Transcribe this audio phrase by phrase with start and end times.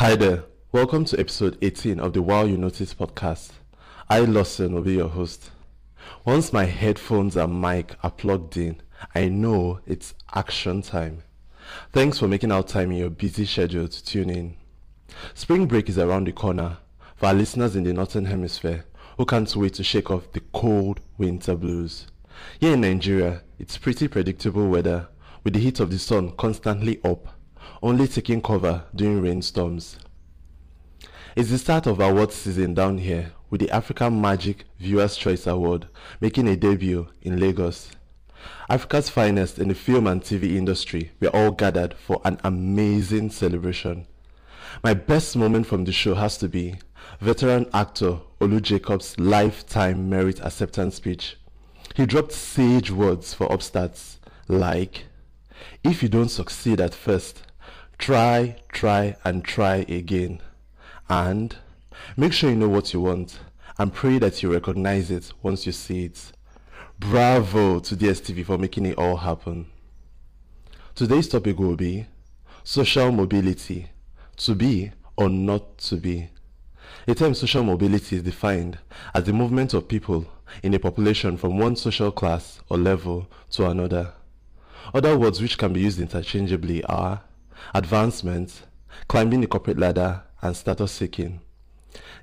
[0.00, 0.44] Hi there.
[0.72, 3.50] Welcome to episode 18 of the Wow You Notice podcast.
[4.08, 5.50] I, Lawson, will be your host.
[6.24, 8.80] Once my headphones and mic are plugged in,
[9.14, 11.22] I know it's action time.
[11.92, 14.56] Thanks for making out time in your busy schedule to tune in.
[15.34, 16.78] Spring break is around the corner
[17.16, 18.86] for our listeners in the Northern Hemisphere
[19.18, 22.06] who can't wait to shake off the cold winter blues.
[22.58, 25.08] Here in Nigeria, it's pretty predictable weather
[25.44, 27.36] with the heat of the sun constantly up,
[27.82, 29.98] only taking cover during rainstorms.
[31.36, 35.46] It's the start of our award season down here with the African Magic Viewers' Choice
[35.46, 35.86] Award
[36.20, 37.90] making a debut in Lagos.
[38.68, 44.06] Africa's finest in the film and TV industry were all gathered for an amazing celebration.
[44.82, 46.76] My best moment from the show has to be
[47.20, 51.36] veteran actor Olu Jacobs' lifetime merit acceptance speech.
[51.94, 55.04] He dropped sage words for upstarts like,
[55.84, 57.42] if you don't succeed at first,
[58.00, 60.40] try, try, and try again.
[61.08, 61.54] And
[62.16, 63.38] make sure you know what you want
[63.78, 66.32] and pray that you recognize it once you see it.
[66.98, 69.66] Bravo to DSTV for making it all happen.
[70.94, 72.06] Today's topic will be
[72.64, 73.90] social mobility
[74.38, 76.30] to be or not to be.
[77.06, 78.78] The term social mobility is defined
[79.14, 80.26] as the movement of people
[80.62, 84.12] in a population from one social class or level to another.
[84.92, 87.22] Other words which can be used interchangeably are
[87.74, 88.62] advancement,
[89.08, 91.40] climbing the corporate ladder, and status seeking.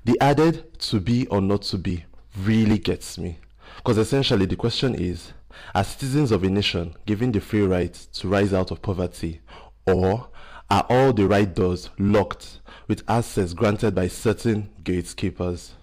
[0.04, 2.04] The added to be or not to be
[2.36, 3.38] really gets me
[3.76, 5.32] because essentially the question is
[5.74, 9.40] are citizens of a nation given the free right to rise out of poverty
[9.86, 10.28] or
[10.70, 15.74] are all the right doors locked with access granted by certain gatekeepers?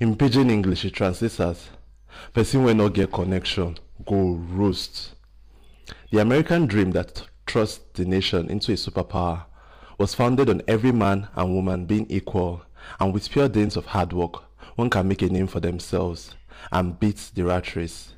[0.00, 1.68] In pidgin English, it translates as
[2.32, 5.14] person will not get connection, go roost.
[6.10, 9.44] The American dream that trusts the nation into a superpower
[9.98, 12.62] was founded on every man and woman being equal
[13.00, 14.42] and with pure dint of hard work,
[14.76, 16.34] one can make a name for themselves
[16.70, 18.12] and beat the rat race.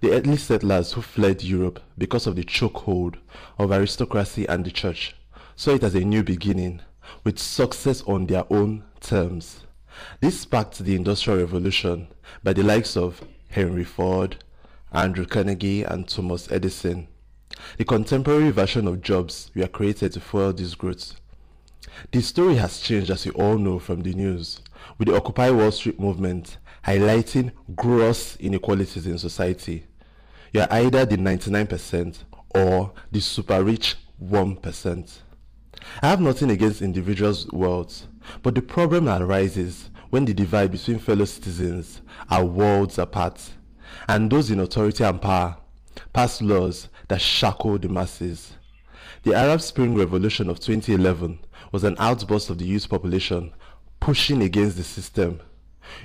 [0.00, 3.16] The early settlers who fled Europe because of the chokehold
[3.58, 5.16] of aristocracy and the church
[5.56, 6.80] saw it as a new beginning
[7.24, 9.64] with success on their own terms.
[10.20, 12.08] This sparked the Industrial Revolution
[12.42, 14.42] by the likes of Henry Ford,
[14.92, 17.08] Andrew Carnegie, and Thomas Edison.
[17.78, 21.14] The contemporary version of jobs were created to fuel this growth.
[22.10, 24.60] The story has changed as you all know from the news,
[24.98, 29.86] with the Occupy Wall Street movement highlighting gross inequalities in society.
[30.52, 32.24] You are either the 99%
[32.54, 35.18] or the super rich 1%.
[36.02, 38.06] I have nothing against individuals' worlds,
[38.42, 43.40] but the problem arises when the divide between fellow citizens are worlds apart,
[44.08, 45.56] and those in authority and power
[46.12, 48.54] pass laws that shackled the masses.
[49.22, 51.38] The Arab Spring Revolution of 2011
[51.70, 53.52] was an outburst of the youth population
[54.00, 55.40] pushing against the system.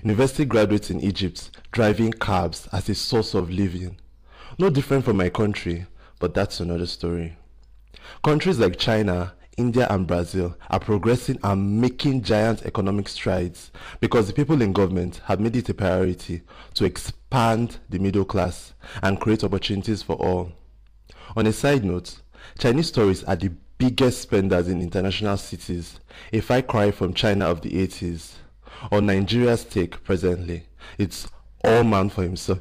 [0.04, 3.98] University graduates in Egypt driving cabs as a source of living.
[4.60, 5.86] No different from my country,
[6.20, 7.38] but that's another story.
[8.24, 14.34] Countries like China, India and Brazil are progressing and making giant economic strides because the
[14.34, 16.44] people in government have made it a priority
[16.76, 20.52] to expand the middle class and create opportunities for all.
[21.36, 22.22] On a side note,
[22.60, 26.00] Chinese tourists are the biggest spenders in international cities,
[26.32, 28.34] if I cry from China of the 80s.
[28.92, 30.66] On Nigeria's take presently,
[31.00, 31.28] it's
[31.64, 32.60] all man for himself,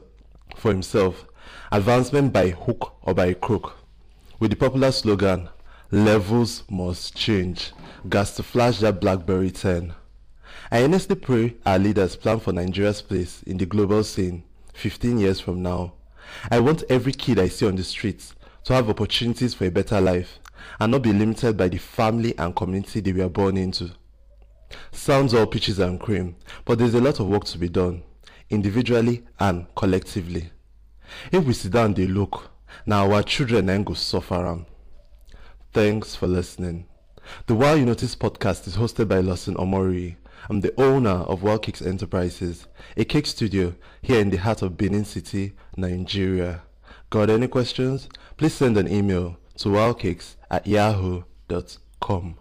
[0.56, 1.26] for himself,
[1.70, 3.76] advancement by hook or by crook,
[4.38, 5.50] with the popular slogan,
[5.90, 7.72] levels must change,
[8.08, 9.94] gas to flash that BlackBerry 10.
[10.70, 14.42] I earnestly pray our leaders plan for Nigeria's place in the global scene
[14.74, 15.92] 15 years from now.
[16.50, 20.00] I want every kid I see on the streets to have opportunities for a better
[20.00, 20.40] life
[20.80, 23.90] and not be limited by the family and community they were born into.
[24.90, 28.02] Sounds all peaches and cream, but there's a lot of work to be done,
[28.50, 30.50] individually and collectively.
[31.30, 32.50] If we sit down they look,
[32.84, 34.66] now our children then go suffer am.
[35.76, 36.86] Thanks for listening.
[37.48, 40.16] The Wow You Notice podcast is hosted by Lawson Omori.
[40.48, 44.78] I'm the owner of Wild Cakes Enterprises, a cake studio here in the heart of
[44.78, 46.62] Benin City, Nigeria.
[47.10, 48.08] Got any questions?
[48.38, 52.38] Please send an email to wildcakes at yahoo.com.